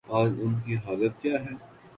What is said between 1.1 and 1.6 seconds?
کیا ہے؟